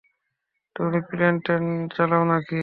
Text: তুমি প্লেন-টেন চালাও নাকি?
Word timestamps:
তুমি 0.75 0.99
প্লেন-টেন 1.09 1.63
চালাও 1.95 2.23
নাকি? 2.25 2.59